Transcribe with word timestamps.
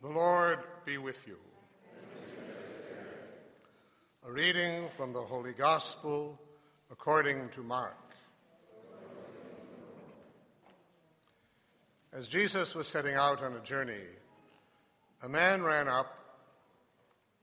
The 0.00 0.08
Lord 0.08 0.60
be 0.84 0.96
with 0.96 1.26
you. 1.26 1.36
A 4.24 4.30
reading 4.30 4.86
from 4.96 5.12
the 5.12 5.20
Holy 5.20 5.52
Gospel 5.52 6.40
according 6.88 7.48
to 7.48 7.64
Mark. 7.64 7.96
As 12.12 12.28
Jesus 12.28 12.76
was 12.76 12.86
setting 12.86 13.16
out 13.16 13.42
on 13.42 13.54
a 13.54 13.60
journey, 13.60 14.06
a 15.24 15.28
man 15.28 15.64
ran 15.64 15.88
up, 15.88 16.16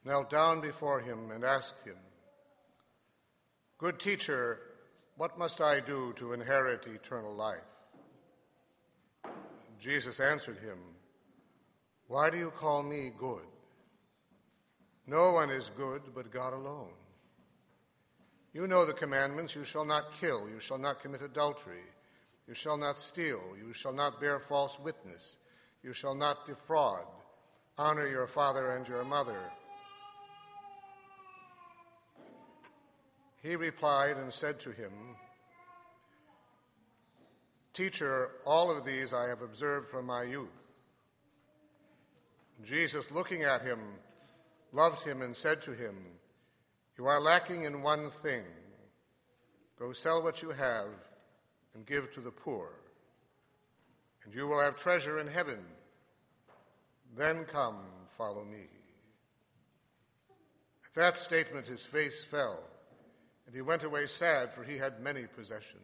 knelt 0.05 0.29
down 0.29 0.61
before 0.61 1.01
him, 1.01 1.31
and 1.31 1.43
asked 1.43 1.83
him, 1.83 1.97
Good 3.77 3.99
teacher, 3.99 4.61
what 5.17 5.37
must 5.37 5.59
I 5.59 5.81
do 5.81 6.13
to 6.15 6.31
inherit 6.31 6.87
eternal 6.87 7.35
life? 7.35 7.57
Jesus 9.77 10.21
answered 10.21 10.59
him, 10.59 10.77
Why 12.07 12.29
do 12.29 12.37
you 12.37 12.51
call 12.51 12.83
me 12.83 13.11
good? 13.17 13.45
No 15.07 15.33
one 15.33 15.49
is 15.49 15.71
good 15.75 16.01
but 16.13 16.31
God 16.31 16.53
alone. 16.53 16.93
You 18.53 18.67
know 18.67 18.85
the 18.85 18.93
commandments 18.93 19.55
you 19.55 19.63
shall 19.63 19.85
not 19.85 20.11
kill, 20.13 20.47
you 20.49 20.59
shall 20.59 20.77
not 20.77 21.01
commit 21.01 21.21
adultery, 21.21 21.83
you 22.47 22.53
shall 22.53 22.77
not 22.77 22.97
steal, 22.97 23.41
you 23.57 23.73
shall 23.73 23.91
not 23.91 24.21
bear 24.21 24.39
false 24.39 24.79
witness, 24.79 25.37
you 25.83 25.93
shall 25.93 26.15
not 26.15 26.45
defraud, 26.45 27.05
honor 27.77 28.07
your 28.07 28.27
father 28.27 28.71
and 28.71 28.87
your 28.87 29.03
mother. 29.03 29.39
He 33.43 33.55
replied 33.55 34.17
and 34.17 34.33
said 34.33 34.59
to 34.61 34.71
him, 34.71 34.91
Teacher, 37.73 38.31
all 38.45 38.75
of 38.75 38.85
these 38.85 39.13
I 39.13 39.27
have 39.27 39.41
observed 39.41 39.89
from 39.89 40.05
my 40.05 40.23
youth. 40.23 40.64
Jesus, 42.65 43.11
looking 43.11 43.43
at 43.43 43.61
him, 43.61 43.79
loved 44.71 45.05
him 45.05 45.21
and 45.21 45.35
said 45.35 45.61
to 45.61 45.71
him, 45.71 45.95
You 46.97 47.05
are 47.05 47.21
lacking 47.21 47.63
in 47.63 47.83
one 47.83 48.09
thing. 48.09 48.43
Go 49.77 49.93
sell 49.93 50.23
what 50.23 50.41
you 50.41 50.49
have 50.49 50.87
and 51.75 51.85
give 51.85 52.11
to 52.13 52.21
the 52.21 52.31
poor, 52.31 52.71
and 54.23 54.33
you 54.33 54.47
will 54.47 54.59
have 54.59 54.75
treasure 54.75 55.19
in 55.19 55.27
heaven. 55.27 55.59
Then 57.15 57.45
come, 57.45 57.77
follow 58.07 58.43
me. 58.43 58.67
At 60.85 60.95
that 60.95 61.17
statement, 61.17 61.67
his 61.67 61.85
face 61.85 62.23
fell, 62.23 62.63
and 63.45 63.55
he 63.55 63.61
went 63.61 63.83
away 63.83 64.07
sad, 64.07 64.53
for 64.53 64.63
he 64.63 64.77
had 64.77 65.01
many 65.01 65.25
possessions. 65.27 65.81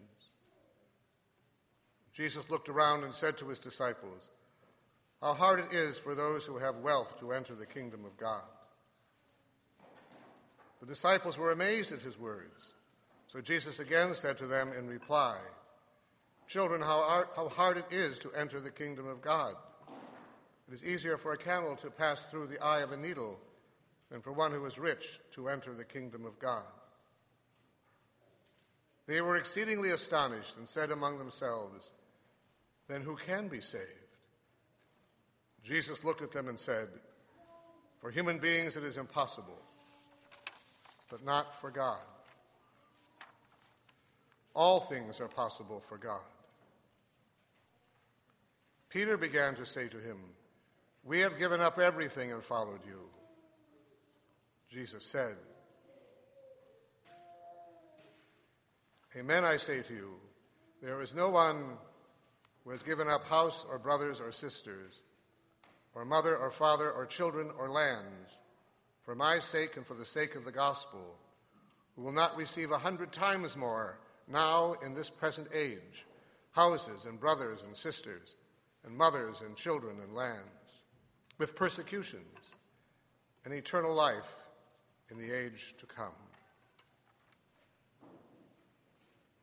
Jesus 2.11 2.49
looked 2.49 2.69
around 2.69 3.03
and 3.03 3.13
said 3.13 3.37
to 3.37 3.49
his 3.49 3.59
disciples, 3.59 4.31
How 5.21 5.33
hard 5.33 5.59
it 5.59 5.71
is 5.71 5.99
for 5.99 6.15
those 6.15 6.45
who 6.45 6.57
have 6.57 6.77
wealth 6.77 7.19
to 7.19 7.31
enter 7.31 7.53
the 7.53 7.65
kingdom 7.65 8.05
of 8.05 8.17
God. 8.17 8.43
The 10.79 10.87
disciples 10.87 11.37
were 11.37 11.51
amazed 11.51 11.91
at 11.91 12.01
his 12.01 12.17
words. 12.17 12.73
So 13.27 13.39
Jesus 13.39 13.79
again 13.79 14.13
said 14.15 14.37
to 14.39 14.47
them 14.47 14.73
in 14.77 14.87
reply, 14.87 15.37
Children, 16.47 16.81
how, 16.81 17.25
how 17.35 17.49
hard 17.49 17.77
it 17.77 17.85
is 17.91 18.19
to 18.19 18.33
enter 18.33 18.59
the 18.59 18.71
kingdom 18.71 19.07
of 19.07 19.21
God. 19.21 19.53
It 20.67 20.73
is 20.73 20.83
easier 20.83 21.17
for 21.17 21.33
a 21.33 21.37
camel 21.37 21.75
to 21.77 21.91
pass 21.91 22.25
through 22.25 22.47
the 22.47 22.61
eye 22.61 22.81
of 22.81 22.91
a 22.91 22.97
needle 22.97 23.39
than 24.09 24.21
for 24.21 24.33
one 24.33 24.51
who 24.51 24.65
is 24.65 24.77
rich 24.77 25.19
to 25.31 25.47
enter 25.47 25.73
the 25.73 25.85
kingdom 25.85 26.25
of 26.25 26.39
God. 26.39 26.65
They 29.07 29.21
were 29.21 29.37
exceedingly 29.37 29.91
astonished 29.91 30.57
and 30.57 30.67
said 30.67 30.91
among 30.91 31.17
themselves, 31.17 31.91
then 32.87 33.01
who 33.01 33.15
can 33.15 33.47
be 33.47 33.61
saved? 33.61 34.00
Jesus 35.63 36.03
looked 36.03 36.21
at 36.21 36.31
them 36.31 36.47
and 36.47 36.59
said, 36.59 36.87
For 37.99 38.11
human 38.11 38.39
beings 38.39 38.77
it 38.77 38.83
is 38.83 38.97
impossible, 38.97 39.59
but 41.09 41.23
not 41.23 41.59
for 41.59 41.69
God. 41.69 41.99
All 44.53 44.79
things 44.79 45.21
are 45.21 45.27
possible 45.27 45.79
for 45.79 45.97
God. 45.97 46.21
Peter 48.89 49.15
began 49.15 49.55
to 49.55 49.65
say 49.65 49.87
to 49.87 49.97
him, 49.97 50.17
We 51.03 51.19
have 51.19 51.39
given 51.39 51.61
up 51.61 51.79
everything 51.79 52.33
and 52.33 52.43
followed 52.43 52.81
you. 52.85 52.99
Jesus 54.69 55.05
said, 55.05 55.35
Amen, 59.15 59.43
I 59.43 59.57
say 59.57 59.81
to 59.81 59.93
you, 59.93 60.13
there 60.81 61.01
is 61.01 61.13
no 61.13 61.29
one 61.29 61.77
who 62.63 62.71
has 62.71 62.81
given 62.81 63.09
up 63.09 63.27
house 63.27 63.65
or 63.69 63.77
brothers 63.77 64.21
or 64.21 64.31
sisters, 64.31 65.03
or 65.93 66.05
mother 66.05 66.37
or 66.37 66.51
father 66.51 66.91
or 66.91 67.05
children 67.05 67.51
or 67.57 67.69
lands, 67.69 68.39
for 69.03 69.15
my 69.15 69.39
sake 69.39 69.77
and 69.77 69.85
for 69.85 69.93
the 69.93 70.05
sake 70.05 70.35
of 70.35 70.45
the 70.45 70.51
gospel, 70.51 71.17
who 71.95 72.03
will 72.03 72.11
not 72.11 72.37
receive 72.37 72.71
a 72.71 72.77
hundred 72.77 73.11
times 73.11 73.57
more 73.57 73.99
now 74.27 74.75
in 74.85 74.93
this 74.93 75.09
present 75.09 75.47
age 75.53 76.05
houses 76.51 77.05
and 77.05 77.19
brothers 77.19 77.63
and 77.63 77.75
sisters, 77.75 78.35
and 78.83 78.95
mothers 78.95 79.41
and 79.41 79.55
children 79.55 79.97
and 80.03 80.13
lands, 80.13 80.83
with 81.37 81.55
persecutions 81.55 82.55
and 83.45 83.53
eternal 83.53 83.93
life 83.93 84.35
in 85.09 85.17
the 85.17 85.31
age 85.31 85.75
to 85.77 85.85
come. 85.85 86.13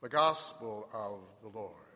The 0.03 0.09
Gospel 0.09 0.89
of 0.95 1.21
the 1.43 1.59
Lord. 1.59 1.88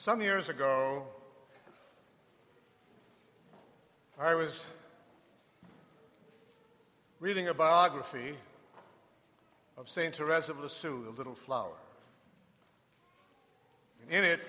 Some 0.00 0.22
years 0.22 0.48
ago, 0.48 1.04
I 4.18 4.34
was 4.34 4.64
reading 7.20 7.48
a 7.48 7.52
biography 7.52 8.34
of 9.76 9.90
St. 9.90 10.16
Therese 10.16 10.48
of 10.48 10.58
Lisieux, 10.58 11.04
the 11.04 11.10
Little 11.10 11.34
Flower. 11.34 11.76
And 14.00 14.10
in 14.10 14.24
it, 14.24 14.40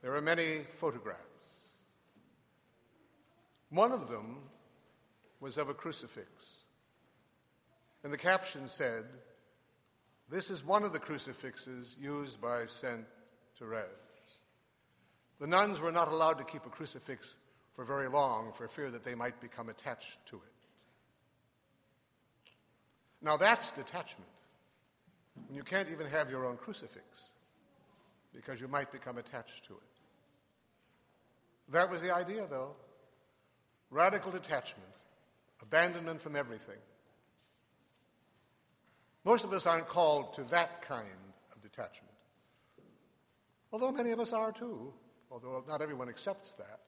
there 0.00 0.14
are 0.14 0.20
many 0.20 0.58
photographs. 0.58 1.18
One 3.70 3.90
of 3.90 4.08
them 4.08 4.36
was 5.40 5.58
of 5.58 5.70
a 5.70 5.74
crucifix. 5.74 6.62
And 8.04 8.12
the 8.12 8.16
caption 8.16 8.68
said, 8.68 9.06
This 10.30 10.50
is 10.50 10.64
one 10.64 10.84
of 10.84 10.92
the 10.92 11.00
crucifixes 11.00 11.96
used 12.00 12.40
by 12.40 12.66
St. 12.66 13.04
Therese. 13.58 14.05
The 15.38 15.46
nuns 15.46 15.80
were 15.80 15.92
not 15.92 16.08
allowed 16.10 16.38
to 16.38 16.44
keep 16.44 16.64
a 16.66 16.70
crucifix 16.70 17.36
for 17.74 17.84
very 17.84 18.08
long 18.08 18.52
for 18.52 18.68
fear 18.68 18.90
that 18.90 19.04
they 19.04 19.14
might 19.14 19.40
become 19.40 19.68
attached 19.68 20.24
to 20.26 20.36
it. 20.36 20.42
Now 23.20 23.36
that's 23.36 23.70
detachment. 23.70 24.30
When 25.46 25.56
you 25.56 25.62
can't 25.62 25.90
even 25.90 26.06
have 26.06 26.30
your 26.30 26.46
own 26.46 26.56
crucifix 26.56 27.32
because 28.34 28.60
you 28.60 28.68
might 28.68 28.90
become 28.90 29.18
attached 29.18 29.66
to 29.66 29.74
it. 29.74 29.96
That 31.68 31.90
was 31.90 32.00
the 32.00 32.14
idea, 32.14 32.46
though. 32.48 32.76
Radical 33.90 34.30
detachment, 34.32 34.88
abandonment 35.62 36.20
from 36.20 36.36
everything. 36.36 36.78
Most 39.24 39.44
of 39.44 39.52
us 39.52 39.66
aren't 39.66 39.86
called 39.86 40.32
to 40.34 40.44
that 40.44 40.82
kind 40.82 41.08
of 41.52 41.60
detachment, 41.60 42.14
although 43.72 43.90
many 43.90 44.12
of 44.12 44.20
us 44.20 44.32
are 44.32 44.52
too 44.52 44.92
although 45.30 45.64
not 45.66 45.82
everyone 45.82 46.08
accepts 46.08 46.52
that, 46.52 46.80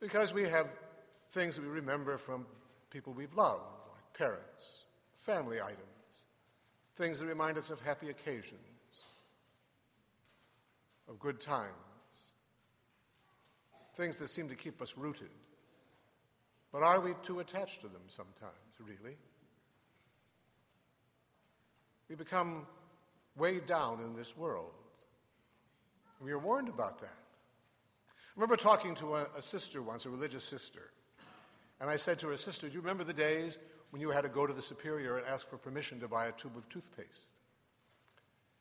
because 0.00 0.32
we 0.32 0.42
have 0.42 0.68
things 1.30 1.56
that 1.56 1.62
we 1.62 1.68
remember 1.68 2.18
from 2.18 2.46
people 2.90 3.12
we've 3.12 3.34
loved, 3.34 3.62
like 3.92 4.12
parents, 4.18 4.84
family 5.14 5.60
items, 5.60 5.80
things 6.94 7.18
that 7.18 7.26
remind 7.26 7.58
us 7.58 7.70
of 7.70 7.80
happy 7.80 8.08
occasions, 8.08 8.60
of 11.08 11.18
good 11.18 11.40
times, 11.40 11.72
things 13.94 14.16
that 14.18 14.28
seem 14.28 14.48
to 14.48 14.54
keep 14.54 14.82
us 14.82 14.96
rooted. 14.96 15.30
But 16.72 16.82
are 16.82 17.00
we 17.00 17.14
too 17.22 17.40
attached 17.40 17.80
to 17.80 17.88
them 17.88 18.02
sometimes, 18.08 18.52
really? 18.78 19.16
We 22.08 22.14
become 22.14 22.66
weighed 23.36 23.66
down 23.66 24.00
in 24.00 24.14
this 24.14 24.36
world. 24.36 24.72
We 26.20 26.32
were 26.32 26.38
warned 26.38 26.68
about 26.68 27.00
that. 27.00 27.14
I 28.08 28.40
remember 28.40 28.56
talking 28.56 28.94
to 28.96 29.16
a, 29.16 29.26
a 29.36 29.42
sister 29.42 29.82
once, 29.82 30.06
a 30.06 30.10
religious 30.10 30.44
sister, 30.44 30.90
and 31.80 31.90
I 31.90 31.96
said 31.96 32.18
to 32.20 32.28
her, 32.28 32.36
Sister, 32.36 32.68
do 32.68 32.74
you 32.74 32.80
remember 32.80 33.04
the 33.04 33.12
days 33.12 33.58
when 33.90 34.00
you 34.00 34.10
had 34.10 34.22
to 34.22 34.28
go 34.28 34.46
to 34.46 34.52
the 34.52 34.62
superior 34.62 35.18
and 35.18 35.26
ask 35.26 35.48
for 35.48 35.58
permission 35.58 36.00
to 36.00 36.08
buy 36.08 36.26
a 36.26 36.32
tube 36.32 36.56
of 36.56 36.68
toothpaste? 36.68 37.34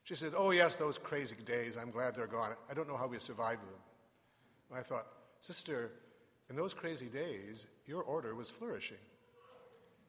She 0.03 0.15
said, 0.15 0.33
Oh, 0.35 0.51
yes, 0.51 0.75
those 0.75 0.97
crazy 0.97 1.35
days. 1.45 1.77
I'm 1.77 1.91
glad 1.91 2.15
they're 2.15 2.27
gone. 2.27 2.51
I 2.69 2.73
don't 2.73 2.87
know 2.87 2.97
how 2.97 3.07
we 3.07 3.19
survived 3.19 3.61
them. 3.61 3.79
And 4.69 4.79
I 4.79 4.83
thought, 4.83 5.07
Sister, 5.41 5.91
In 6.49 6.55
those 6.55 6.73
crazy 6.73 7.07
days, 7.07 7.65
your 7.87 8.03
order 8.03 8.35
was 8.35 8.49
flourishing. 8.49 9.03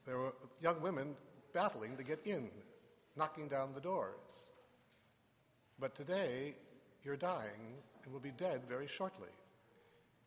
There 0.05 0.19
were 0.19 0.35
young 0.61 0.81
women 0.83 1.17
battling 1.55 1.97
to 1.97 2.03
get 2.03 2.27
in, 2.27 2.51
knocking 3.17 3.49
down 3.49 3.73
the 3.75 3.81
doors. 3.81 4.13
But 5.79 5.95
today, 5.95 6.57
you're 7.07 7.17
dying 7.17 7.79
and 8.05 8.13
will 8.13 8.21
be 8.21 8.33
dead 8.33 8.63
very 8.69 8.89
shortly, 8.89 9.29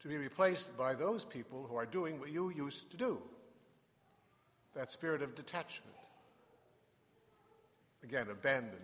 to 0.02 0.08
be 0.08 0.18
replaced 0.18 0.76
by 0.78 0.96
those 0.96 1.26
people 1.26 1.68
who 1.70 1.76
are 1.76 1.86
doing 1.86 2.20
what 2.20 2.32
you 2.32 2.52
used 2.56 2.90
to 2.92 2.98
do 2.98 3.22
that 4.76 4.92
spirit 4.92 5.22
of 5.22 5.36
detachment. 5.36 5.96
Again, 8.04 8.28
abandonment. 8.32 8.80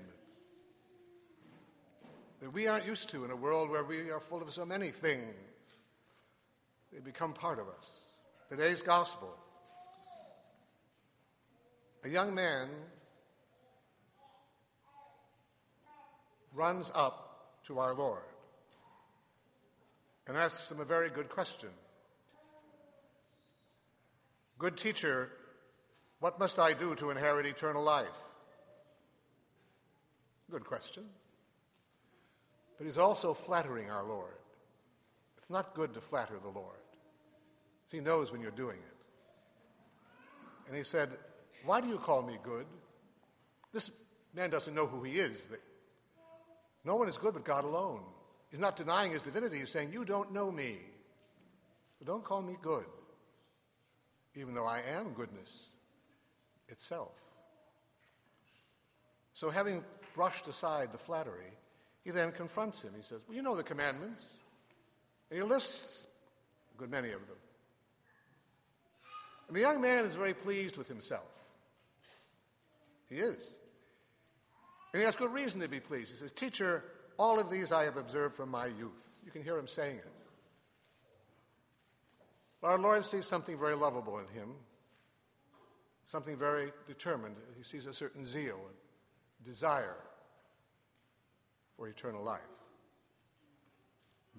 That 2.42 2.52
we 2.52 2.68
aren't 2.68 2.86
used 2.86 3.10
to 3.12 3.24
in 3.24 3.32
a 3.32 3.36
world 3.36 3.70
where 3.70 3.84
we 3.84 4.10
are 4.10 4.20
full 4.20 4.42
of 4.42 4.52
so 4.52 4.66
many 4.66 4.90
things. 4.90 5.36
They 6.92 7.00
become 7.00 7.34
part 7.34 7.60
of 7.60 7.68
us. 7.70 7.92
Today's 8.50 8.82
gospel. 8.82 9.34
A 12.04 12.10
young 12.10 12.36
man 12.36 12.68
runs 16.54 16.92
up 16.94 17.25
to 17.66 17.80
our 17.80 17.94
Lord 17.94 18.24
and 20.28 20.38
asks 20.38 20.72
him 20.72 20.80
a 20.80 20.86
very 20.86 21.10
good 21.10 21.30
question. 21.30 21.70
Good 24.58 24.78
teacher, 24.78 25.32
what 26.20 26.40
must 26.40 26.60
I 26.60 26.74
do 26.74 26.96
to 26.96 27.10
inherit 27.10 27.46
eternal 27.46 27.84
life? 27.84 28.18
Good 30.50 30.66
question. 30.66 31.04
But 32.78 32.86
he's 32.86 32.98
also 32.98 33.34
flattering 33.34 33.90
our 33.90 34.04
Lord. 34.04 34.34
It's 35.38 35.50
not 35.50 35.74
good 35.74 35.94
to 35.94 36.02
flatter 36.02 36.38
the 36.42 36.50
Lord. 36.50 36.78
He 37.92 38.00
knows 38.00 38.32
when 38.32 38.42
you're 38.42 38.52
doing 38.52 38.78
it. 38.78 38.96
And 40.68 40.76
he 40.76 40.84
said, 40.84 41.10
Why 41.66 41.82
do 41.82 41.88
you 41.88 41.98
call 41.98 42.22
me 42.22 42.38
good? 42.44 42.66
This 43.72 43.92
man 44.34 44.50
doesn't 44.50 44.74
know 44.74 44.88
who 44.88 45.04
he 45.04 45.20
is. 45.20 45.44
No 46.86 46.96
one 46.96 47.10
is 47.10 47.18
good 47.18 47.34
but 47.34 47.44
God 47.44 47.64
alone. 47.64 48.02
He's 48.52 48.60
not 48.60 48.76
denying 48.76 49.12
his 49.12 49.24
divinity. 49.24 49.58
He's 49.58 49.72
saying, 49.72 49.92
You 49.92 50.06
don't 50.06 50.32
know 50.32 50.52
me. 50.52 50.78
So 52.00 52.06
don't 52.06 52.24
call 52.24 52.42
me 52.42 52.56
good, 52.62 52.86
even 54.36 54.54
though 54.54 54.68
I 54.68 54.82
am 54.96 55.14
goodness 55.14 55.72
itself. 56.70 57.12
So, 59.34 59.50
having 59.50 59.84
brushed 60.14 60.48
aside 60.48 60.94
the 60.94 60.98
flattery, 60.98 61.52
he 62.04 62.12
then 62.12 62.32
confronts 62.32 62.84
him. 62.84 62.92
He 62.96 63.04
says, 63.04 63.22
Well, 63.28 63.36
you 63.36 63.42
know 63.42 63.56
the 63.56 63.64
commandments. 63.64 64.32
And 65.30 65.40
he 65.40 65.46
lists 65.46 66.06
a 66.74 66.78
good 66.78 66.92
many 66.92 67.10
of 67.10 67.20
them. 67.28 67.38
And 69.48 69.58
the 69.58 69.62
young 69.62 69.82
man 69.82 70.06
is 70.06 70.16
very 70.16 70.34
pleased 70.34 70.78
with 70.78 70.88
himself. 70.88 71.24
He 73.10 73.18
is. 73.18 73.58
And 74.96 75.02
he 75.02 75.06
has 75.08 75.18
good 75.18 75.34
reason 75.34 75.60
to 75.60 75.68
be 75.68 75.82
pleased. 75.82 76.12
He 76.12 76.18
says, 76.18 76.32
Teacher, 76.32 76.82
all 77.20 77.38
of 77.38 77.52
these 77.52 77.74
I 77.74 77.84
have 77.84 77.98
observed 77.98 78.34
from 78.34 78.50
my 78.50 78.68
youth. 78.68 79.10
You 79.26 79.30
can 79.30 79.44
hear 79.44 79.58
him 79.58 79.68
saying 79.68 79.98
it. 79.98 80.08
Our 82.64 82.80
Lord 82.80 83.04
sees 83.04 83.26
something 83.26 83.60
very 83.60 83.76
lovable 83.76 84.20
in 84.20 84.28
him, 84.30 84.52
something 86.06 86.38
very 86.38 86.72
determined. 86.88 87.36
He 87.58 87.64
sees 87.64 87.88
a 87.88 87.94
certain 87.94 88.24
zeal 88.24 88.56
and 88.56 89.46
desire 89.46 89.98
for 91.76 91.90
eternal 91.90 92.24
life. 92.24 92.40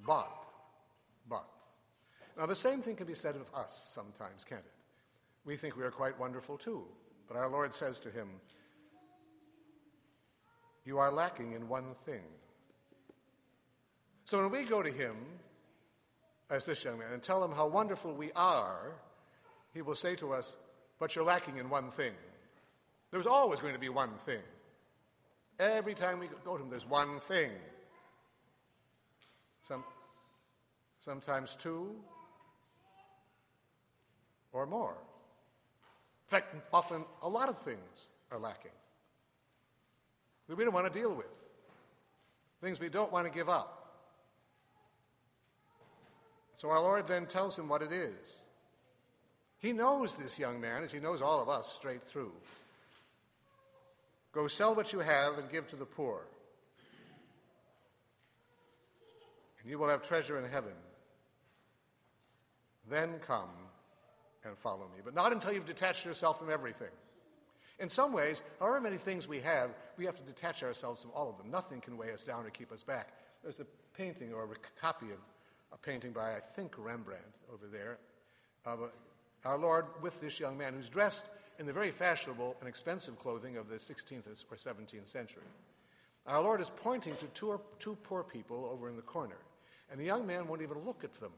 But, 0.06 0.32
but. 1.28 1.46
Now, 2.38 2.46
the 2.46 2.56
same 2.56 2.80
thing 2.80 2.96
can 2.96 3.06
be 3.06 3.12
said 3.12 3.36
of 3.36 3.50
us 3.54 3.90
sometimes, 3.92 4.42
can't 4.42 4.64
it? 4.64 4.72
We 5.44 5.56
think 5.56 5.76
we 5.76 5.84
are 5.84 5.90
quite 5.90 6.18
wonderful 6.18 6.56
too. 6.56 6.86
But 7.28 7.36
our 7.36 7.50
Lord 7.50 7.74
says 7.74 8.00
to 8.00 8.10
him, 8.10 8.40
You 10.86 10.98
are 10.98 11.10
lacking 11.10 11.52
in 11.52 11.68
one 11.68 11.96
thing. 12.06 12.22
So 14.24 14.38
when 14.38 14.52
we 14.52 14.64
go 14.64 14.84
to 14.84 14.90
him, 14.90 15.16
as 16.48 16.64
this 16.64 16.84
young 16.84 17.00
man, 17.00 17.12
and 17.12 17.20
tell 17.20 17.44
him 17.44 17.50
how 17.50 17.66
wonderful 17.66 18.14
we 18.14 18.30
are, 18.36 18.92
he 19.74 19.82
will 19.82 19.96
say 19.96 20.14
to 20.16 20.32
us, 20.32 20.56
But 21.00 21.16
you're 21.16 21.24
lacking 21.24 21.58
in 21.58 21.68
one 21.68 21.90
thing. 21.90 22.12
There's 23.10 23.26
always 23.26 23.60
going 23.60 23.74
to 23.74 23.80
be 23.80 23.88
one 23.88 24.14
thing. 24.18 24.40
Every 25.58 25.94
time 25.94 26.20
we 26.20 26.28
go 26.44 26.56
to 26.56 26.62
him, 26.62 26.70
there's 26.70 26.88
one 26.88 27.18
thing. 27.18 27.50
Some, 29.62 29.82
sometimes 31.00 31.56
two 31.56 31.96
or 34.52 34.66
more. 34.66 34.96
In 36.26 36.30
fact, 36.30 36.54
often 36.72 37.04
a 37.22 37.28
lot 37.28 37.48
of 37.48 37.58
things 37.58 38.08
are 38.30 38.38
lacking 38.38 38.70
that 40.48 40.56
we 40.56 40.64
don't 40.64 40.74
want 40.74 40.92
to 40.92 40.98
deal 40.98 41.14
with, 41.14 41.26
things 42.60 42.78
we 42.80 42.88
don't 42.88 43.12
want 43.12 43.26
to 43.26 43.32
give 43.32 43.48
up. 43.48 43.72
So 46.56 46.70
our 46.70 46.80
Lord 46.80 47.06
then 47.06 47.26
tells 47.26 47.58
him 47.58 47.68
what 47.68 47.82
it 47.82 47.92
is. 47.92 48.38
He 49.58 49.72
knows 49.72 50.14
this 50.16 50.38
young 50.38 50.60
man, 50.60 50.82
as 50.82 50.92
he 50.92 51.00
knows 51.00 51.20
all 51.20 51.40
of 51.42 51.48
us 51.48 51.72
straight 51.72 52.02
through. 52.02 52.32
Go 54.32 54.46
sell 54.46 54.74
what 54.74 54.92
you 54.92 55.00
have 55.00 55.38
and 55.38 55.50
give 55.50 55.66
to 55.68 55.76
the 55.76 55.86
poor, 55.86 56.20
and 59.60 59.70
you 59.70 59.78
will 59.78 59.88
have 59.88 60.02
treasure 60.02 60.38
in 60.38 60.50
heaven. 60.50 60.74
Then 62.88 63.18
come 63.26 63.48
and 64.44 64.56
follow 64.56 64.88
me. 64.94 65.00
But 65.04 65.14
not 65.14 65.32
until 65.32 65.52
you've 65.52 65.66
detached 65.66 66.04
yourself 66.04 66.38
from 66.38 66.50
everything. 66.50 66.92
In 67.78 67.90
some 67.90 68.12
ways, 68.12 68.42
however 68.58 68.80
many 68.80 68.96
things 68.96 69.28
we 69.28 69.40
have, 69.40 69.70
we 69.98 70.06
have 70.06 70.16
to 70.16 70.22
detach 70.22 70.62
ourselves 70.62 71.02
from 71.02 71.10
all 71.14 71.28
of 71.28 71.36
them. 71.36 71.50
Nothing 71.50 71.80
can 71.80 71.98
weigh 71.98 72.12
us 72.12 72.24
down 72.24 72.46
or 72.46 72.50
keep 72.50 72.72
us 72.72 72.82
back. 72.82 73.08
There's 73.42 73.60
a 73.60 73.66
painting 73.96 74.32
or 74.32 74.44
a 74.44 74.80
copy 74.80 75.06
of 75.06 75.18
a 75.72 75.76
painting 75.78 76.12
by, 76.12 76.34
I 76.34 76.40
think, 76.40 76.74
Rembrandt 76.78 77.22
over 77.52 77.66
there, 77.66 77.98
of 78.64 78.82
uh, 78.82 78.86
our 79.44 79.58
Lord 79.58 79.86
with 80.00 80.20
this 80.20 80.40
young 80.40 80.56
man 80.56 80.74
who's 80.74 80.88
dressed 80.88 81.28
in 81.58 81.66
the 81.66 81.72
very 81.72 81.90
fashionable 81.90 82.56
and 82.60 82.68
expensive 82.68 83.18
clothing 83.18 83.56
of 83.56 83.68
the 83.68 83.76
16th 83.76 84.26
or 84.26 84.56
17th 84.56 85.08
century. 85.08 85.42
Our 86.26 86.42
Lord 86.42 86.60
is 86.60 86.70
pointing 86.70 87.14
to 87.16 87.26
two, 87.26 87.60
two 87.78 87.96
poor 88.02 88.24
people 88.24 88.68
over 88.72 88.88
in 88.88 88.96
the 88.96 89.02
corner, 89.02 89.38
and 89.90 90.00
the 90.00 90.04
young 90.04 90.26
man 90.26 90.48
won't 90.48 90.62
even 90.62 90.78
look 90.84 91.04
at 91.04 91.14
them. 91.14 91.30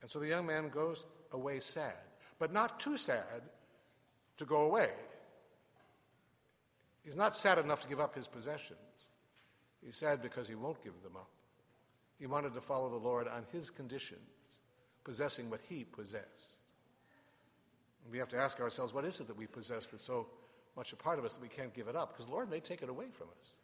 And 0.00 0.10
so 0.10 0.18
the 0.18 0.28
young 0.28 0.46
man 0.46 0.68
goes 0.68 1.06
away 1.32 1.60
sad, 1.60 1.94
but 2.42 2.52
not 2.52 2.80
too 2.80 2.98
sad 2.98 3.40
to 4.36 4.44
go 4.44 4.62
away. 4.62 4.90
He's 7.04 7.14
not 7.14 7.36
sad 7.36 7.56
enough 7.58 7.82
to 7.82 7.88
give 7.88 8.00
up 8.00 8.16
his 8.16 8.26
possessions. 8.26 9.10
He's 9.80 9.96
sad 9.96 10.20
because 10.20 10.48
he 10.48 10.56
won't 10.56 10.82
give 10.82 11.00
them 11.04 11.14
up. 11.14 11.30
He 12.18 12.26
wanted 12.26 12.52
to 12.54 12.60
follow 12.60 12.90
the 12.90 12.96
Lord 12.96 13.28
on 13.28 13.44
his 13.52 13.70
conditions, 13.70 14.18
possessing 15.04 15.50
what 15.50 15.60
he 15.68 15.84
possessed. 15.84 16.58
And 18.02 18.10
we 18.10 18.18
have 18.18 18.30
to 18.30 18.38
ask 18.38 18.58
ourselves, 18.58 18.92
what 18.92 19.04
is 19.04 19.20
it 19.20 19.28
that 19.28 19.38
we 19.38 19.46
possess 19.46 19.86
that's 19.86 20.02
so 20.02 20.26
much 20.76 20.92
a 20.92 20.96
part 20.96 21.20
of 21.20 21.24
us 21.24 21.34
that 21.34 21.42
we 21.42 21.46
can't 21.46 21.72
give 21.72 21.86
it 21.86 21.94
up? 21.94 22.12
Because 22.12 22.26
the 22.26 22.32
Lord 22.32 22.50
may 22.50 22.58
take 22.58 22.82
it 22.82 22.88
away 22.88 23.06
from 23.12 23.28
us. 23.40 23.54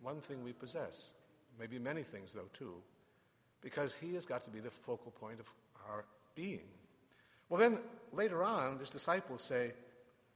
One 0.00 0.20
thing 0.20 0.44
we 0.44 0.52
possess, 0.52 1.10
maybe 1.58 1.80
many 1.80 2.04
things, 2.04 2.30
though, 2.32 2.48
too 2.52 2.74
because 3.66 3.94
he 3.94 4.14
has 4.14 4.24
got 4.24 4.44
to 4.44 4.50
be 4.50 4.60
the 4.60 4.70
focal 4.70 5.10
point 5.10 5.40
of 5.40 5.50
our 5.88 6.04
being. 6.36 6.60
Well, 7.48 7.58
then 7.58 7.80
later 8.12 8.44
on, 8.44 8.78
his 8.78 8.90
disciples 8.90 9.42
say, 9.42 9.72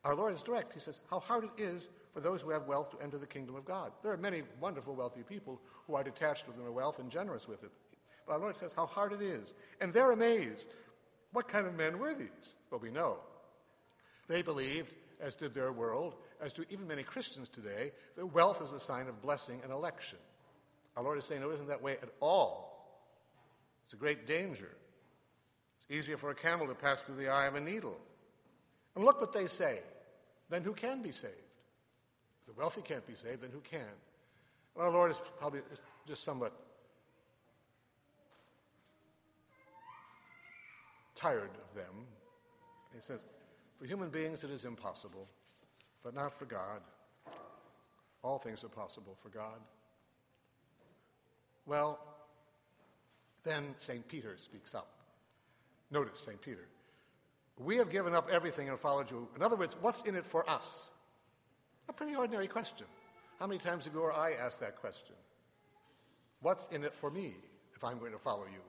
Our 0.05 0.17
Lord 0.17 0.35
is 0.35 0.43
direct. 0.43 0.73
He 0.73 0.81
says, 0.81 1.01
How 1.09 1.21
hard 1.21 1.45
it 1.45 1.51
is 1.57 1.91
for 2.13 2.19
those 2.19 2.43
who 2.43 2.51
have 2.51 2.67
wealth 2.67 2.91
to 2.91 3.01
enter 3.01 3.19
the 3.19 3.29
kingdom 3.29 3.55
of 3.55 3.65
God. 3.65 3.93
There 4.03 4.11
are 4.11 4.17
many 4.17 4.43
wonderful, 4.59 4.97
wealthy 4.97 5.23
people 5.23 5.61
who 5.87 5.95
are 5.95 6.03
detached 6.03 6.45
from 6.45 6.57
their 6.59 6.73
wealth 6.73 6.99
and 6.99 7.09
generous 7.09 7.47
with 7.47 7.63
it. 7.63 7.71
But 8.27 8.33
our 8.33 8.39
Lord 8.41 8.57
says 8.57 8.73
how 8.73 8.87
hard 8.87 9.13
it 9.13 9.23
is. 9.23 9.55
And 9.81 9.93
they're 9.93 10.11
amazed. 10.11 10.67
What 11.33 11.47
kind 11.47 11.69
of 11.69 11.77
men 11.77 12.01
were 12.01 12.15
these? 12.15 12.57
Well, 12.69 12.81
we 12.81 12.91
know. 12.91 13.19
They 14.27 14.43
believed, 14.43 14.93
as 15.21 15.37
did 15.37 15.55
their 15.55 15.71
world, 15.71 16.17
as 16.43 16.53
do 16.53 16.65
even 16.69 16.89
many 16.89 17.05
Christians 17.05 17.49
today, 17.49 17.93
that 18.17 18.27
wealth 18.27 18.61
is 18.61 18.73
a 18.73 18.81
sign 18.81 19.07
of 19.07 19.23
blessing 19.23 19.61
and 19.63 19.71
election. 19.71 20.19
Our 20.97 21.05
Lord 21.05 21.19
is 21.19 21.27
saying 21.27 21.43
it 21.43 21.47
isn't 21.49 21.69
that 21.69 21.81
way 21.81 21.93
at 21.93 22.09
all. 22.19 22.70
It's 23.91 23.95
a 23.95 23.97
great 23.97 24.25
danger. 24.25 24.71
It's 25.81 25.91
easier 25.91 26.17
for 26.17 26.31
a 26.31 26.35
camel 26.37 26.69
to 26.69 26.77
pass 26.77 27.03
through 27.03 27.17
the 27.17 27.29
eye 27.29 27.47
of 27.47 27.57
a 27.57 27.61
needle. 27.61 27.99
And 28.95 29.05
look 29.05 29.21
what 29.21 29.33
they 29.33 29.49
say. 29.49 29.81
Then 30.49 30.63
who 30.63 30.75
can 30.75 31.03
be 31.03 31.11
saved? 31.11 31.35
If 32.41 32.47
the 32.47 32.53
wealthy 32.53 32.83
can't 32.83 33.05
be 33.05 33.17
saved, 33.17 33.43
then 33.43 33.51
who 33.51 33.59
can? 33.59 33.81
Well, 34.77 34.87
our 34.87 34.93
Lord 34.93 35.11
is 35.11 35.21
probably 35.41 35.63
just 36.07 36.23
somewhat 36.23 36.53
tired 41.17 41.51
of 41.51 41.75
them. 41.75 42.07
He 42.95 43.01
says, 43.01 43.19
For 43.77 43.87
human 43.87 44.11
beings 44.11 44.45
it 44.45 44.51
is 44.51 44.67
impossible, 44.67 45.27
but 46.05 46.15
not 46.15 46.39
for 46.39 46.45
God. 46.45 46.81
All 48.23 48.39
things 48.39 48.63
are 48.63 48.69
possible 48.69 49.17
for 49.21 49.31
God. 49.31 49.59
Well, 51.67 51.99
then 53.45 53.75
St. 53.79 54.07
Peter 54.09 54.35
speaks 54.37 54.75
up. 54.75 54.89
Notice 55.91 56.21
St. 56.21 56.41
Peter. 56.41 56.69
We 57.59 57.77
have 57.77 57.91
given 57.91 58.15
up 58.15 58.29
everything 58.31 58.69
and 58.69 58.79
followed 58.79 59.11
you. 59.11 59.29
In 59.37 59.43
other 59.43 59.57
words, 59.57 59.77
what's 59.81 60.03
in 60.03 60.15
it 60.15 60.25
for 60.25 60.49
us? 60.49 60.91
A 61.89 61.93
pretty 61.93 62.15
ordinary 62.15 62.47
question. 62.47 62.87
How 63.39 63.47
many 63.47 63.59
times 63.59 63.85
have 63.85 63.95
you 63.95 64.01
or 64.01 64.13
I 64.13 64.33
asked 64.33 64.61
that 64.61 64.77
question? 64.77 65.17
What's 66.41 66.69
in 66.69 66.85
it 66.85 66.95
for 66.95 67.11
me 67.11 67.35
if 67.75 67.85
I'm 67.85 67.99
going 67.99 68.13
to 68.13 68.19
follow 68.19 68.45
you? 68.45 68.61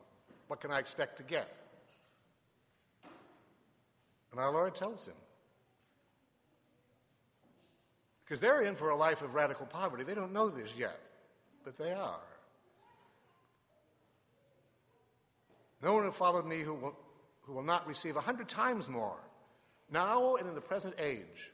What 0.47 0.59
can 0.59 0.71
I 0.71 0.79
expect 0.79 1.17
to 1.17 1.23
get? 1.23 1.47
And 4.31 4.39
our 4.39 4.51
Lord 4.51 4.75
tells 4.75 5.07
him. 5.07 5.15
Because 8.23 8.39
they're 8.39 8.61
in 8.61 8.75
for 8.75 8.89
a 8.89 8.95
life 8.95 9.21
of 9.21 9.35
radical 9.35 9.65
poverty. 9.65 10.03
They 10.03 10.15
don't 10.15 10.33
know 10.33 10.49
this 10.49 10.75
yet, 10.77 10.97
but 11.63 11.77
they 11.77 11.91
are. 11.91 12.30
No 15.81 15.93
one 15.93 16.03
who 16.03 16.11
followed 16.11 16.45
me 16.45 16.59
who 16.59 16.73
will, 16.73 16.95
who 17.41 17.53
will 17.53 17.63
not 17.63 17.87
receive 17.87 18.15
a 18.15 18.21
hundred 18.21 18.47
times 18.47 18.89
more, 18.89 19.17
now 19.91 20.35
and 20.35 20.47
in 20.47 20.55
the 20.55 20.61
present 20.61 20.93
age, 20.99 21.51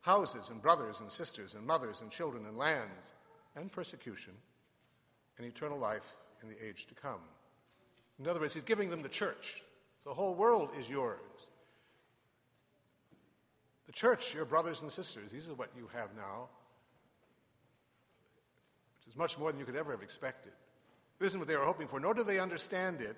houses 0.00 0.50
and 0.50 0.62
brothers 0.62 1.00
and 1.00 1.10
sisters 1.10 1.54
and 1.54 1.66
mothers 1.66 2.00
and 2.00 2.10
children 2.10 2.46
and 2.46 2.56
lands 2.56 3.12
and 3.54 3.70
persecution 3.70 4.32
and 5.38 5.46
eternal 5.46 5.78
life 5.78 6.16
in 6.42 6.48
the 6.48 6.66
age 6.66 6.86
to 6.86 6.94
come. 6.94 7.20
In 8.18 8.26
other 8.26 8.40
words, 8.40 8.54
he's 8.54 8.62
giving 8.62 8.88
them 8.88 9.02
the 9.02 9.08
church. 9.08 9.62
The 10.04 10.14
whole 10.14 10.34
world 10.34 10.70
is 10.78 10.88
yours. 10.88 11.50
The 13.86 13.92
church, 13.92 14.34
your 14.34 14.44
brothers 14.44 14.82
and 14.82 14.90
sisters, 14.90 15.30
these 15.30 15.48
are 15.48 15.54
what 15.54 15.70
you 15.76 15.88
have 15.92 16.10
now, 16.16 16.48
which 18.94 19.12
is 19.12 19.16
much 19.16 19.38
more 19.38 19.50
than 19.52 19.60
you 19.60 19.66
could 19.66 19.76
ever 19.76 19.92
have 19.92 20.02
expected. 20.02 20.52
This 21.18 21.28
isn't 21.28 21.40
what 21.40 21.48
they 21.48 21.56
were 21.56 21.64
hoping 21.64 21.88
for, 21.88 22.00
nor 22.00 22.14
do 22.14 22.24
they 22.24 22.38
understand 22.38 23.00
it 23.00 23.16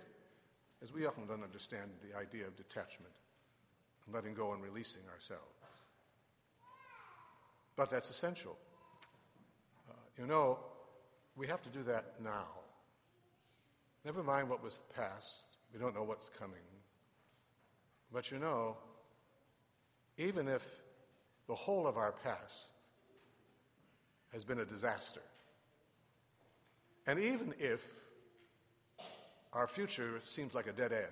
as 0.83 0.93
we 0.93 1.07
often 1.07 1.27
don't 1.27 1.43
understand 1.43 1.91
the 2.09 2.17
idea 2.17 2.47
of 2.47 2.57
detachment 2.57 3.13
and 4.07 4.15
letting 4.15 4.35
go 4.35 4.53
and 4.53 4.63
releasing 4.63 5.03
ourselves. 5.13 5.43
But 7.77 7.91
that's 7.91 8.11
essential. 8.11 8.57
Uh, 9.89 9.95
you 10.19 10.27
know, 10.27 10.59
we 11.37 11.47
have 11.47 11.63
to 11.63 11.69
do 11.69 11.83
that 11.85 12.15
now. 12.23 12.47
Never 14.05 14.23
mind 14.23 14.49
what 14.49 14.63
was 14.63 14.83
past, 14.97 15.45
we 15.73 15.79
don't 15.79 15.95
know 15.95 16.03
what's 16.03 16.29
coming. 16.39 16.59
But 18.13 18.31
you 18.31 18.39
know, 18.39 18.77
even 20.17 20.49
if 20.49 20.67
the 21.47 21.55
whole 21.55 21.87
of 21.87 21.97
our 21.97 22.13
past 22.13 22.57
has 24.33 24.45
been 24.45 24.61
a 24.61 24.65
disaster, 24.65 25.21
and 27.07 27.19
even 27.19 27.55
if 27.59 27.87
our 29.53 29.67
future 29.67 30.21
seems 30.25 30.55
like 30.55 30.67
a 30.67 30.73
dead 30.73 30.93
end. 30.93 31.07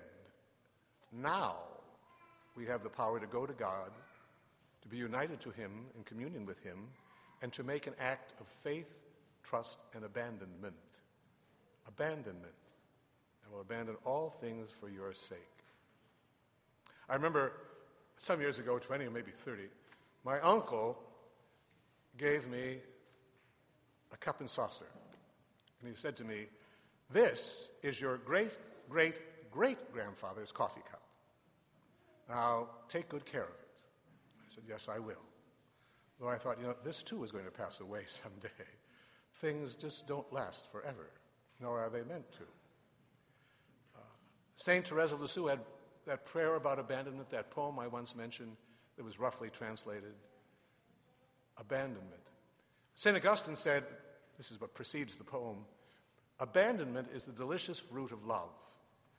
Now 1.11 1.55
we 2.55 2.65
have 2.65 2.83
the 2.83 2.89
power 2.89 3.19
to 3.19 3.27
go 3.27 3.45
to 3.45 3.53
God, 3.53 3.91
to 4.81 4.87
be 4.87 4.97
united 4.97 5.39
to 5.41 5.51
Him 5.51 5.71
in 5.95 6.03
communion 6.03 6.45
with 6.45 6.63
Him, 6.63 6.87
and 7.41 7.51
to 7.53 7.63
make 7.63 7.87
an 7.87 7.93
act 7.99 8.33
of 8.39 8.47
faith, 8.47 8.93
trust, 9.43 9.79
and 9.93 10.03
abandonment. 10.03 10.75
Abandonment. 11.87 12.53
I 13.45 13.53
will 13.53 13.61
abandon 13.61 13.95
all 14.03 14.29
things 14.29 14.69
for 14.71 14.89
your 14.89 15.13
sake. 15.13 15.37
I 17.09 17.13
remember 17.13 17.53
some 18.17 18.41
years 18.41 18.59
ago, 18.59 18.79
20 18.79 19.05
or 19.05 19.11
maybe 19.11 19.31
30, 19.31 19.63
my 20.25 20.39
uncle 20.41 20.97
gave 22.17 22.47
me 22.47 22.77
a 24.11 24.17
cup 24.17 24.41
and 24.41 24.49
saucer. 24.49 24.87
And 25.79 25.89
he 25.89 25.95
said 25.95 26.15
to 26.17 26.23
me, 26.23 26.47
this 27.09 27.69
is 27.81 27.99
your 27.99 28.17
great, 28.17 28.51
great, 28.89 29.15
great 29.51 29.93
grandfather's 29.93 30.51
coffee 30.51 30.81
cup. 30.89 31.01
Now, 32.29 32.67
take 32.89 33.07
good 33.09 33.25
care 33.25 33.43
of 33.43 33.49
it. 33.49 33.67
I 34.39 34.43
said, 34.47 34.63
Yes, 34.67 34.89
I 34.89 34.99
will. 34.99 35.15
Though 36.19 36.29
I 36.29 36.35
thought, 36.35 36.59
you 36.59 36.65
know, 36.65 36.75
this 36.83 37.03
too 37.03 37.23
is 37.23 37.31
going 37.31 37.45
to 37.45 37.51
pass 37.51 37.79
away 37.79 38.03
someday. 38.07 38.49
Things 39.35 39.75
just 39.75 40.07
don't 40.07 40.31
last 40.33 40.69
forever, 40.71 41.11
nor 41.61 41.79
are 41.79 41.89
they 41.89 42.03
meant 42.03 42.31
to. 42.33 42.43
Uh, 43.95 44.01
St. 44.55 44.87
Therese 44.87 45.11
of 45.11 45.21
Lisieux 45.21 45.47
had 45.47 45.59
that 46.05 46.25
prayer 46.25 46.55
about 46.55 46.79
abandonment, 46.79 47.29
that 47.29 47.51
poem 47.51 47.77
I 47.79 47.87
once 47.87 48.15
mentioned 48.15 48.55
that 48.95 49.03
was 49.03 49.19
roughly 49.19 49.49
translated 49.49 50.13
abandonment. 51.57 52.13
St. 52.95 53.15
Augustine 53.15 53.55
said, 53.55 53.83
this 54.37 54.51
is 54.51 54.59
what 54.59 54.73
precedes 54.73 55.15
the 55.15 55.23
poem 55.23 55.65
Abandonment 56.39 57.09
is 57.13 57.23
the 57.23 57.31
delicious 57.31 57.79
fruit 57.79 58.11
of 58.11 58.25
love. 58.25 58.49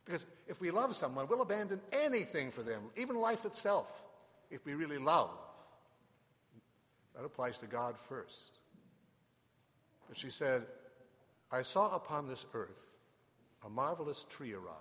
Because 0.04 0.26
if 0.46 0.60
we 0.60 0.70
love 0.70 0.96
someone, 0.96 1.26
we'll 1.28 1.42
abandon 1.42 1.80
anything 1.92 2.50
for 2.50 2.62
them, 2.62 2.82
even 2.96 3.16
life 3.16 3.44
itself, 3.44 4.02
if 4.50 4.64
we 4.64 4.74
really 4.74 4.98
love. 4.98 5.30
That 7.14 7.24
applies 7.24 7.58
to 7.58 7.66
God 7.66 7.98
first. 7.98 8.60
But 10.08 10.16
she 10.16 10.30
said, 10.30 10.64
I 11.52 11.62
saw 11.62 11.94
upon 11.94 12.28
this 12.28 12.46
earth 12.54 12.86
a 13.64 13.68
marvelous 13.68 14.24
tree 14.28 14.54
arise. 14.54 14.72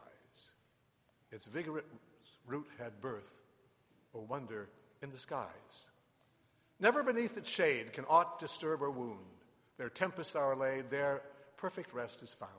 Its 1.32 1.46
vigorous 1.46 1.84
root 2.46 2.68
had 2.80 3.02
birth, 3.02 3.34
or 4.14 4.22
wonder, 4.22 4.70
in 5.02 5.12
the 5.12 5.18
skies. 5.18 5.88
Never 6.80 7.04
beneath 7.04 7.38
its 7.38 7.50
shade 7.50 7.92
can 7.92 8.06
aught 8.06 8.40
disturb 8.40 8.82
or 8.82 8.92
wound. 8.92 9.18
Their 9.78 9.90
tempests 9.90 10.36
are 10.36 10.54
allayed, 10.54 10.86
there 10.90 11.22
perfect 11.58 11.94
rest 11.94 12.24
is 12.24 12.34
found. 12.34 12.52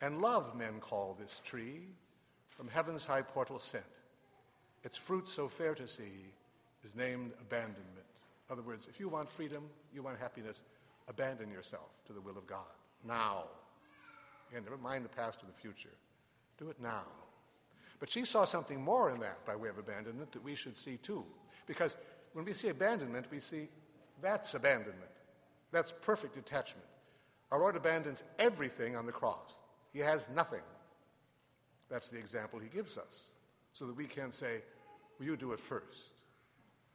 And 0.00 0.20
love, 0.20 0.56
men 0.56 0.80
call 0.80 1.16
this 1.18 1.40
tree, 1.44 1.82
from 2.50 2.68
heaven's 2.68 3.06
high 3.06 3.22
portal 3.22 3.58
sent. 3.58 3.84
Its 4.84 4.96
fruit 4.96 5.28
so 5.28 5.48
fair 5.48 5.74
to 5.74 5.86
see 5.86 6.32
is 6.84 6.96
named 6.96 7.32
abandonment. 7.40 8.06
In 8.48 8.52
other 8.52 8.62
words, 8.62 8.88
if 8.88 8.98
you 8.98 9.08
want 9.08 9.30
freedom, 9.30 9.64
you 9.94 10.02
want 10.02 10.18
happiness, 10.18 10.62
abandon 11.08 11.50
yourself 11.50 11.88
to 12.06 12.12
the 12.12 12.20
will 12.20 12.36
of 12.36 12.46
God. 12.46 12.66
Now. 13.06 13.44
Again, 14.50 14.64
never 14.64 14.76
mind 14.76 15.04
the 15.04 15.08
past 15.08 15.42
or 15.42 15.46
the 15.46 15.52
future. 15.52 15.94
Do 16.58 16.68
it 16.68 16.80
now. 16.80 17.04
But 17.98 18.10
she 18.10 18.24
saw 18.24 18.44
something 18.44 18.82
more 18.82 19.10
in 19.12 19.20
that 19.20 19.46
by 19.46 19.56
way 19.56 19.68
of 19.68 19.78
abandonment 19.78 20.32
that 20.32 20.44
we 20.44 20.56
should 20.56 20.76
see 20.76 20.96
too. 20.96 21.24
Because 21.66 21.96
when 22.32 22.44
we 22.44 22.52
see 22.52 22.68
abandonment, 22.68 23.26
we 23.30 23.40
see 23.40 23.68
that's 24.20 24.54
abandonment. 24.54 25.10
That's 25.70 25.92
perfect 25.92 26.34
detachment. 26.34 26.86
Our 27.52 27.58
Lord 27.58 27.76
abandons 27.76 28.22
everything 28.38 28.96
on 28.96 29.04
the 29.04 29.12
cross. 29.12 29.58
He 29.92 29.98
has 29.98 30.30
nothing. 30.34 30.62
That's 31.90 32.08
the 32.08 32.18
example 32.18 32.58
he 32.58 32.68
gives 32.68 32.96
us, 32.96 33.30
so 33.74 33.86
that 33.86 33.94
we 33.94 34.06
can 34.06 34.32
say, 34.32 34.62
Will 35.18 35.26
you 35.26 35.36
do 35.36 35.52
it 35.52 35.60
first? 35.60 36.22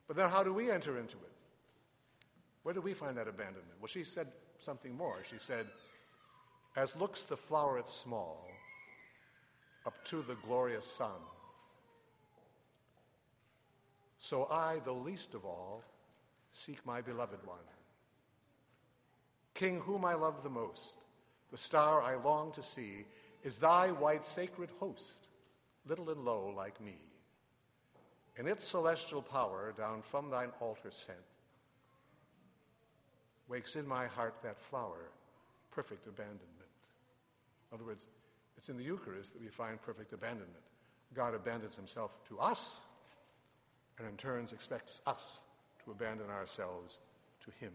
But 0.08 0.18
then 0.18 0.30
how 0.32 0.44
do 0.44 0.52
we 0.52 0.72
enter 0.72 0.98
into 0.98 1.16
it? 1.18 1.32
Where 2.64 2.74
do 2.74 2.82
we 2.82 2.96
find 2.96 3.16
that 3.18 3.28
abandonment? 3.28 3.76
Well, 3.80 3.88
she 3.88 4.04
said 4.04 4.28
something 4.58 4.98
more. 4.98 5.18
She 5.30 5.38
said, 5.38 5.68
As 6.76 6.96
looks 6.96 7.24
the 7.24 7.38
floweret 7.38 7.88
small, 7.88 8.50
up 9.86 10.04
to 10.06 10.24
the 10.24 10.36
glorious 10.48 10.88
sun, 10.88 11.22
so 14.18 14.48
I, 14.50 14.80
the 14.84 14.92
least 14.92 15.36
of 15.36 15.46
all, 15.46 15.84
seek 16.52 16.84
my 16.84 17.00
beloved 17.02 17.46
one. 17.46 17.60
King, 19.58 19.80
whom 19.80 20.06
I 20.06 20.14
love 20.14 20.44
the 20.44 20.52
most, 20.52 21.00
the 21.50 21.58
star 21.58 22.04
I 22.04 22.14
long 22.14 22.52
to 22.52 22.62
see, 22.62 23.06
is 23.44 23.58
thy 23.58 23.90
white 23.90 24.24
sacred 24.24 24.70
host, 24.80 25.28
little 25.88 26.12
and 26.12 26.24
low 26.24 26.54
like 26.56 26.80
me. 26.80 27.00
In 28.38 28.48
its 28.48 28.68
celestial 28.68 29.24
power, 29.24 29.74
down 29.76 30.04
from 30.04 30.30
thine 30.30 30.52
altar 30.60 30.92
sent, 30.92 31.18
wakes 33.48 33.76
in 33.76 33.88
my 33.88 34.06
heart 34.06 34.36
that 34.44 34.60
flower, 34.60 35.10
perfect 35.72 36.06
abandonment. 36.06 36.44
In 37.72 37.78
other 37.78 37.86
words, 37.86 38.06
it's 38.58 38.70
in 38.70 38.78
the 38.78 38.84
Eucharist 38.84 39.34
that 39.34 39.42
we 39.42 39.48
find 39.48 39.82
perfect 39.82 40.14
abandonment. 40.14 40.52
God 41.16 41.34
abandons 41.34 41.76
himself 41.76 42.16
to 42.28 42.38
us 42.38 42.76
and 43.98 44.08
in 44.08 44.18
turns 44.18 44.54
expects 44.54 45.02
us 45.08 45.42
to 45.84 45.90
abandon 45.90 46.30
ourselves 46.30 47.00
to 47.40 47.50
him. 47.60 47.72